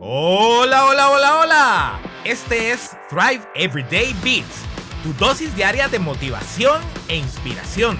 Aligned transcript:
Hola, 0.00 0.86
hola, 0.86 1.10
hola, 1.10 1.40
hola. 1.40 2.00
Este 2.24 2.70
es 2.70 2.96
Thrive 3.10 3.42
Everyday 3.56 4.14
Beats, 4.22 4.64
tu 5.02 5.12
dosis 5.14 5.52
diaria 5.56 5.88
de 5.88 5.98
motivación 5.98 6.80
e 7.08 7.16
inspiración. 7.16 7.98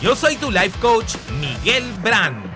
Yo 0.00 0.16
soy 0.16 0.36
tu 0.36 0.50
life 0.50 0.78
coach, 0.80 1.16
Miguel 1.38 1.84
Brand. 2.02 2.46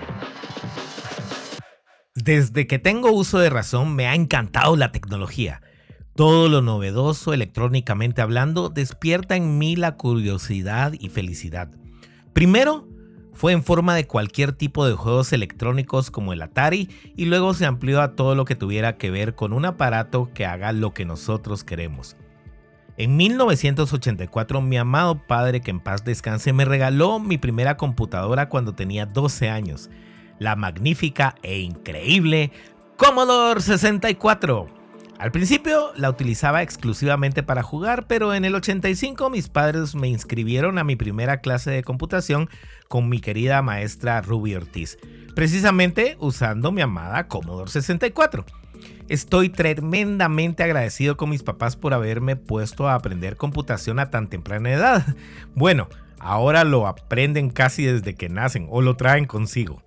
Desde 2.14 2.66
que 2.66 2.79
tengo 2.79 3.12
uso 3.12 3.38
de 3.38 3.51
razón 3.51 3.95
me 3.95 4.06
ha 4.06 4.14
encantado 4.14 4.74
la 4.74 4.90
tecnología. 4.90 5.60
Todo 6.16 6.48
lo 6.48 6.62
novedoso 6.62 7.34
electrónicamente 7.34 8.22
hablando 8.22 8.70
despierta 8.70 9.36
en 9.36 9.58
mí 9.58 9.76
la 9.76 9.96
curiosidad 9.96 10.94
y 10.98 11.10
felicidad. 11.10 11.70
Primero, 12.32 12.87
fue 13.38 13.52
en 13.52 13.62
forma 13.62 13.94
de 13.94 14.08
cualquier 14.08 14.50
tipo 14.50 14.84
de 14.84 14.94
juegos 14.94 15.32
electrónicos 15.32 16.10
como 16.10 16.32
el 16.32 16.42
Atari 16.42 16.88
y 17.14 17.27
luego 17.27 17.55
se 17.55 17.66
amplió 17.66 18.02
a 18.02 18.16
todo 18.16 18.34
lo 18.34 18.45
que 18.45 18.56
tuviera 18.56 18.96
que 18.96 19.12
ver 19.12 19.37
con 19.37 19.52
un 19.52 19.64
aparato 19.64 20.28
que 20.34 20.45
haga 20.45 20.73
lo 20.73 20.92
que 20.92 21.05
nosotros 21.05 21.62
queremos. 21.62 22.16
En 22.96 23.16
1984 23.16 24.60
mi 24.60 24.77
amado 24.77 25.24
padre 25.29 25.60
que 25.60 25.70
en 25.70 25.79
paz 25.79 26.02
descanse 26.05 26.52
me 26.52 26.65
regaló 26.65 27.20
mi 27.20 27.38
primera 27.38 27.77
computadora 27.77 28.48
cuando 28.48 28.74
tenía 28.74 29.06
12 29.06 29.48
años, 29.48 29.88
la 30.41 30.57
magnífica 30.57 31.37
e 31.45 31.60
increíble 31.60 32.51
Commodore 32.96 33.60
64. 33.60 34.77
Al 35.19 35.33
principio 35.33 35.91
la 35.97 36.11
utilizaba 36.11 36.63
exclusivamente 36.63 37.43
para 37.43 37.65
jugar, 37.65 38.07
pero 38.07 38.35
en 38.35 38.45
el 38.45 38.55
85 38.55 39.31
mis 39.31 39.49
padres 39.49 39.97
me 39.97 40.07
inscribieron 40.07 40.79
a 40.79 40.85
mi 40.85 40.95
primera 40.95 41.39
clase 41.41 41.73
de 41.73 41.83
computación 41.83 42.49
con 42.87 43.09
mi 43.09 43.19
querida 43.19 43.61
maestra 43.61 44.21
Ruby 44.21 44.55
Ortiz, 44.55 44.97
precisamente 45.35 46.17
usando 46.21 46.71
mi 46.71 46.83
amada 46.83 47.27
Commodore 47.27 47.69
64. 47.69 48.45
Estoy 49.09 49.49
tremendamente 49.49 50.63
agradecido 50.63 51.17
con 51.17 51.30
mis 51.30 51.43
papás 51.43 51.75
por 51.75 51.95
haberme 51.95 52.37
puesto 52.37 52.87
a 52.87 52.95
aprender 52.95 53.37
computación 53.37 53.99
a 53.99 54.10
tan 54.10 54.29
temprana 54.29 54.71
edad. 54.71 55.05
Bueno, 55.57 55.88
ahora 56.21 56.63
lo 56.63 56.87
aprenden 56.87 57.51
casi 57.51 57.85
desde 57.85 58.15
que 58.15 58.29
nacen 58.29 58.69
o 58.71 58.82
lo 58.82 58.97
traen 58.97 59.25
consigo. 59.25 59.82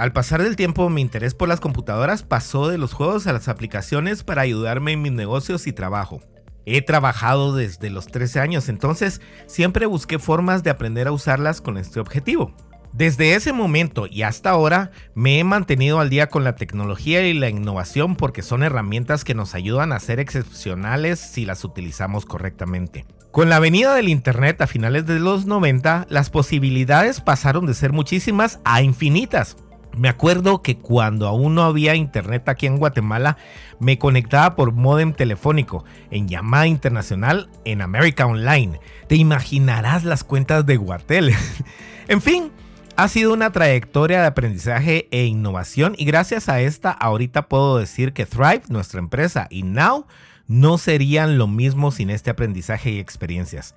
Al 0.00 0.14
pasar 0.14 0.42
del 0.42 0.56
tiempo, 0.56 0.88
mi 0.88 1.02
interés 1.02 1.34
por 1.34 1.46
las 1.46 1.60
computadoras 1.60 2.22
pasó 2.22 2.68
de 2.70 2.78
los 2.78 2.94
juegos 2.94 3.26
a 3.26 3.34
las 3.34 3.48
aplicaciones 3.48 4.24
para 4.24 4.40
ayudarme 4.40 4.92
en 4.92 5.02
mis 5.02 5.12
negocios 5.12 5.66
y 5.66 5.74
trabajo. 5.74 6.22
He 6.64 6.80
trabajado 6.80 7.54
desde 7.54 7.90
los 7.90 8.06
13 8.06 8.40
años, 8.40 8.70
entonces 8.70 9.20
siempre 9.44 9.84
busqué 9.84 10.18
formas 10.18 10.62
de 10.62 10.70
aprender 10.70 11.06
a 11.06 11.12
usarlas 11.12 11.60
con 11.60 11.76
este 11.76 12.00
objetivo. 12.00 12.54
Desde 12.94 13.34
ese 13.34 13.52
momento 13.52 14.06
y 14.06 14.22
hasta 14.22 14.48
ahora 14.48 14.90
me 15.14 15.38
he 15.38 15.44
mantenido 15.44 16.00
al 16.00 16.08
día 16.08 16.30
con 16.30 16.44
la 16.44 16.54
tecnología 16.56 17.20
y 17.28 17.34
la 17.34 17.50
innovación 17.50 18.16
porque 18.16 18.40
son 18.40 18.62
herramientas 18.62 19.22
que 19.22 19.34
nos 19.34 19.54
ayudan 19.54 19.92
a 19.92 20.00
ser 20.00 20.18
excepcionales 20.18 21.20
si 21.20 21.44
las 21.44 21.62
utilizamos 21.62 22.24
correctamente. 22.24 23.04
Con 23.32 23.50
la 23.50 23.58
venida 23.58 23.94
del 23.94 24.08
Internet 24.08 24.62
a 24.62 24.66
finales 24.66 25.04
de 25.04 25.20
los 25.20 25.44
90, 25.44 26.06
las 26.08 26.30
posibilidades 26.30 27.20
pasaron 27.20 27.66
de 27.66 27.74
ser 27.74 27.92
muchísimas 27.92 28.60
a 28.64 28.80
infinitas. 28.80 29.58
Me 29.96 30.08
acuerdo 30.08 30.62
que 30.62 30.78
cuando 30.78 31.26
aún 31.26 31.54
no 31.54 31.62
había 31.62 31.94
internet 31.94 32.48
aquí 32.48 32.66
en 32.66 32.78
Guatemala, 32.78 33.36
me 33.80 33.98
conectaba 33.98 34.54
por 34.56 34.72
modem 34.72 35.12
telefónico, 35.12 35.84
en 36.10 36.28
llamada 36.28 36.66
internacional, 36.66 37.50
en 37.64 37.82
America 37.82 38.26
Online. 38.26 38.80
Te 39.08 39.16
imaginarás 39.16 40.04
las 40.04 40.24
cuentas 40.24 40.64
de 40.64 40.76
Guatel. 40.76 41.34
en 42.08 42.22
fin, 42.22 42.52
ha 42.96 43.08
sido 43.08 43.32
una 43.32 43.50
trayectoria 43.50 44.20
de 44.20 44.26
aprendizaje 44.26 45.08
e 45.10 45.24
innovación 45.24 45.94
y 45.96 46.04
gracias 46.04 46.48
a 46.48 46.60
esta 46.60 46.90
ahorita 46.90 47.48
puedo 47.48 47.78
decir 47.78 48.12
que 48.12 48.26
Thrive, 48.26 48.62
nuestra 48.68 49.00
empresa, 49.00 49.46
y 49.50 49.62
Now 49.62 50.06
no 50.46 50.78
serían 50.78 51.38
lo 51.38 51.46
mismo 51.46 51.92
sin 51.92 52.10
este 52.10 52.30
aprendizaje 52.30 52.90
y 52.90 52.98
experiencias. 52.98 53.74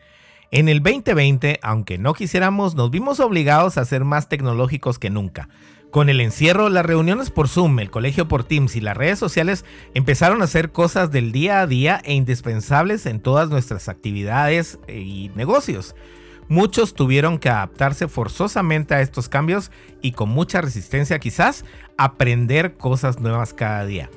En 0.51 0.69
el 0.69 0.83
2020, 0.83 1.59
aunque 1.63 1.97
no 1.97 2.13
quisiéramos, 2.13 2.75
nos 2.75 2.91
vimos 2.91 3.19
obligados 3.19 3.77
a 3.77 3.85
ser 3.85 4.03
más 4.05 4.29
tecnológicos 4.29 4.99
que 4.99 5.09
nunca. 5.09 5.49
Con 5.93 6.09
el 6.09 6.21
encierro, 6.21 6.69
las 6.69 6.83
reuniones 6.83 7.29
por 7.29 7.47
Zoom, 7.47 7.77
el 7.77 7.91
colegio 7.91 8.27
por 8.27 8.43
Teams 8.43 8.75
y 8.75 8.81
las 8.81 8.97
redes 8.97 9.19
sociales 9.19 9.63
empezaron 9.93 10.41
a 10.41 10.47
ser 10.47 10.71
cosas 10.71 11.11
del 11.11 11.31
día 11.31 11.61
a 11.61 11.67
día 11.67 12.01
e 12.03 12.15
indispensables 12.15 13.05
en 13.05 13.19
todas 13.19 13.51
nuestras 13.51 13.87
actividades 13.89 14.79
y 14.87 15.29
negocios. 15.35 15.93
Muchos 16.47 16.95
tuvieron 16.95 17.37
que 17.37 17.49
adaptarse 17.49 18.07
forzosamente 18.07 18.95
a 18.95 19.01
estos 19.01 19.29
cambios 19.29 19.69
y 20.01 20.13
con 20.13 20.29
mucha 20.29 20.61
resistencia 20.61 21.19
quizás 21.19 21.63
aprender 21.95 22.73
cosas 22.73 23.19
nuevas 23.19 23.53
cada 23.53 23.85
día 23.85 24.09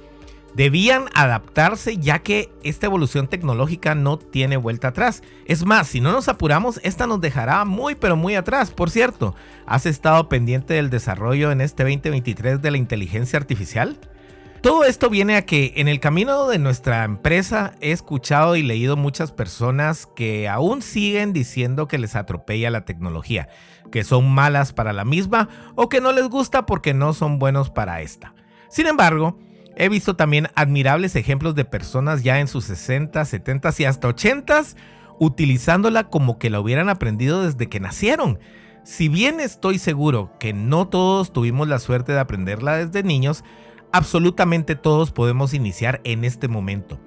debían 0.56 1.04
adaptarse 1.12 1.98
ya 1.98 2.20
que 2.20 2.50
esta 2.64 2.86
evolución 2.86 3.28
tecnológica 3.28 3.94
no 3.94 4.18
tiene 4.18 4.56
vuelta 4.56 4.88
atrás. 4.88 5.22
Es 5.44 5.66
más, 5.66 5.86
si 5.86 6.00
no 6.00 6.12
nos 6.12 6.28
apuramos, 6.28 6.80
esta 6.82 7.06
nos 7.06 7.20
dejará 7.20 7.64
muy 7.66 7.94
pero 7.94 8.16
muy 8.16 8.34
atrás. 8.36 8.70
Por 8.70 8.88
cierto, 8.88 9.34
¿has 9.66 9.84
estado 9.84 10.30
pendiente 10.30 10.72
del 10.72 10.88
desarrollo 10.88 11.52
en 11.52 11.60
este 11.60 11.84
2023 11.84 12.62
de 12.62 12.70
la 12.70 12.78
inteligencia 12.78 13.38
artificial? 13.38 13.98
Todo 14.62 14.84
esto 14.84 15.10
viene 15.10 15.36
a 15.36 15.44
que 15.44 15.74
en 15.76 15.88
el 15.88 16.00
camino 16.00 16.48
de 16.48 16.58
nuestra 16.58 17.04
empresa 17.04 17.74
he 17.82 17.92
escuchado 17.92 18.56
y 18.56 18.62
leído 18.62 18.96
muchas 18.96 19.32
personas 19.32 20.06
que 20.16 20.48
aún 20.48 20.80
siguen 20.80 21.34
diciendo 21.34 21.86
que 21.86 21.98
les 21.98 22.16
atropella 22.16 22.70
la 22.70 22.86
tecnología, 22.86 23.48
que 23.92 24.04
son 24.04 24.32
malas 24.32 24.72
para 24.72 24.94
la 24.94 25.04
misma 25.04 25.50
o 25.74 25.90
que 25.90 26.00
no 26.00 26.12
les 26.12 26.28
gusta 26.28 26.64
porque 26.64 26.94
no 26.94 27.12
son 27.12 27.38
buenos 27.38 27.68
para 27.68 28.00
esta. 28.00 28.34
Sin 28.68 28.86
embargo, 28.86 29.38
He 29.76 29.88
visto 29.90 30.16
también 30.16 30.48
admirables 30.54 31.16
ejemplos 31.16 31.54
de 31.54 31.66
personas 31.66 32.22
ya 32.22 32.40
en 32.40 32.48
sus 32.48 32.64
60, 32.64 33.24
70 33.24 33.70
y 33.78 33.84
hasta 33.84 34.08
80 34.08 34.62
utilizándola 35.18 36.04
como 36.04 36.38
que 36.38 36.50
la 36.50 36.60
hubieran 36.60 36.88
aprendido 36.88 37.42
desde 37.42 37.68
que 37.68 37.80
nacieron. 37.80 38.38
Si 38.84 39.08
bien 39.08 39.40
estoy 39.40 39.78
seguro 39.78 40.32
que 40.38 40.52
no 40.52 40.88
todos 40.88 41.32
tuvimos 41.32 41.68
la 41.68 41.78
suerte 41.78 42.12
de 42.12 42.20
aprenderla 42.20 42.76
desde 42.76 43.02
niños, 43.02 43.44
absolutamente 43.92 44.76
todos 44.76 45.12
podemos 45.12 45.54
iniciar 45.54 46.00
en 46.04 46.24
este 46.24 46.48
momento. 46.48 47.00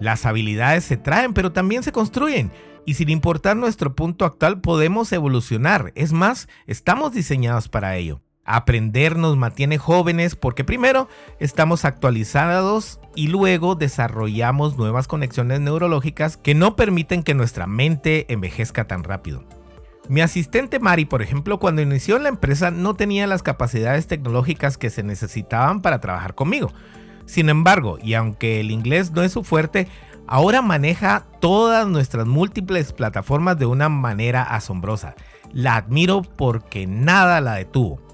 Las 0.00 0.26
habilidades 0.26 0.84
se 0.84 0.96
traen, 0.96 1.34
pero 1.34 1.52
también 1.52 1.82
se 1.82 1.92
construyen. 1.92 2.52
Y 2.84 2.94
sin 2.94 3.10
importar 3.10 3.56
nuestro 3.56 3.94
punto 3.94 4.24
actual, 4.24 4.60
podemos 4.60 5.12
evolucionar. 5.12 5.92
Es 5.94 6.12
más, 6.12 6.48
estamos 6.66 7.12
diseñados 7.12 7.68
para 7.68 7.96
ello. 7.96 8.20
Aprender 8.50 9.18
nos 9.18 9.36
mantiene 9.36 9.76
jóvenes 9.76 10.34
porque 10.34 10.64
primero 10.64 11.06
estamos 11.38 11.84
actualizados 11.84 12.98
y 13.14 13.26
luego 13.26 13.74
desarrollamos 13.74 14.78
nuevas 14.78 15.06
conexiones 15.06 15.60
neurológicas 15.60 16.38
que 16.38 16.54
no 16.54 16.74
permiten 16.74 17.22
que 17.22 17.34
nuestra 17.34 17.66
mente 17.66 18.24
envejezca 18.32 18.86
tan 18.86 19.04
rápido. 19.04 19.44
Mi 20.08 20.22
asistente 20.22 20.78
Mari, 20.78 21.04
por 21.04 21.20
ejemplo, 21.20 21.58
cuando 21.58 21.82
inició 21.82 22.18
la 22.18 22.30
empresa 22.30 22.70
no 22.70 22.94
tenía 22.94 23.26
las 23.26 23.42
capacidades 23.42 24.06
tecnológicas 24.06 24.78
que 24.78 24.88
se 24.88 25.02
necesitaban 25.02 25.82
para 25.82 26.00
trabajar 26.00 26.34
conmigo. 26.34 26.72
Sin 27.26 27.50
embargo, 27.50 27.98
y 28.02 28.14
aunque 28.14 28.60
el 28.60 28.70
inglés 28.70 29.12
no 29.12 29.22
es 29.22 29.32
su 29.32 29.44
fuerte, 29.44 29.88
ahora 30.26 30.62
maneja 30.62 31.26
todas 31.42 31.86
nuestras 31.86 32.26
múltiples 32.26 32.94
plataformas 32.94 33.58
de 33.58 33.66
una 33.66 33.90
manera 33.90 34.42
asombrosa. 34.42 35.16
La 35.52 35.76
admiro 35.76 36.22
porque 36.22 36.86
nada 36.86 37.42
la 37.42 37.56
detuvo. 37.56 38.07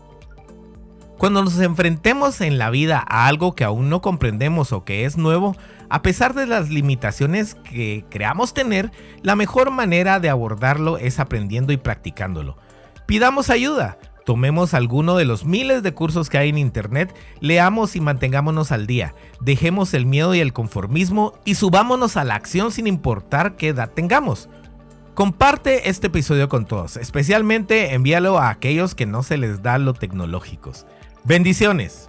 Cuando 1.19 1.45
nos 1.45 1.59
enfrentemos 1.61 2.41
en 2.41 2.59
la 2.59 2.71
vida 2.71 3.05
a 3.09 3.27
algo 3.27 3.55
que 3.55 3.65
aún 3.65 3.89
no 3.89 4.01
comprendemos 4.01 4.73
o 4.73 4.85
que 4.85 5.05
es 5.05 5.17
nuevo, 5.17 5.57
a 5.89 6.03
pesar 6.03 6.35
de 6.35 6.47
las 6.47 6.71
limitaciones 6.71 7.55
que 7.55 8.05
creamos 8.11 8.53
tener, 8.53 8.91
la 9.23 9.37
mejor 9.37 9.71
manera 9.71 10.19
de 10.19 10.29
abordarlo 10.29 10.99
es 10.99 11.21
aprendiendo 11.21 11.73
y 11.73 11.77
practicándolo. 11.77 12.59
Pidamos 13.07 13.49
ayuda, 13.49 13.97
tomemos 14.25 14.75
alguno 14.75 15.17
de 15.17 15.25
los 15.25 15.45
miles 15.45 15.83
de 15.85 15.95
cursos 15.95 16.29
que 16.29 16.39
hay 16.39 16.49
en 16.49 16.59
internet, 16.59 17.15
leamos 17.41 17.95
y 17.95 18.01
mantengámonos 18.01 18.73
al 18.73 18.87
día, 18.87 19.15
dejemos 19.41 19.95
el 19.95 20.07
miedo 20.07 20.35
y 20.35 20.41
el 20.41 20.53
conformismo 20.53 21.35
y 21.45 21.55
subámonos 21.55 22.17
a 22.17 22.25
la 22.25 22.35
acción 22.35 22.73
sin 22.73 22.89
importar 22.89 23.57
qué 23.57 23.69
edad 23.69 23.91
tengamos. 23.91 24.49
Comparte 25.15 25.89
este 25.89 26.09
episodio 26.09 26.49
con 26.49 26.67
todos, 26.67 26.97
especialmente 26.97 27.95
envíalo 27.95 28.41
a 28.41 28.49
aquellos 28.51 28.97
que 28.97 29.07
no 29.07 29.23
se 29.23 29.37
les 29.37 29.63
da 29.63 29.79
lo 29.79 29.95
tecnológicos. 29.95 30.87
Bendiciones. 31.23 32.09